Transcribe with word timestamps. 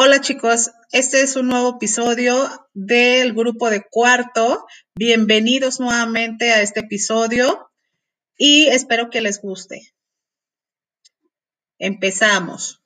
Hola 0.00 0.20
chicos, 0.20 0.70
este 0.92 1.22
es 1.22 1.34
un 1.34 1.48
nuevo 1.48 1.70
episodio 1.70 2.48
del 2.72 3.34
grupo 3.34 3.68
de 3.68 3.82
cuarto. 3.82 4.64
Bienvenidos 4.94 5.80
nuevamente 5.80 6.52
a 6.52 6.62
este 6.62 6.78
episodio 6.78 7.68
y 8.36 8.68
espero 8.68 9.10
que 9.10 9.20
les 9.20 9.42
guste. 9.42 9.92
Empezamos. 11.80 12.80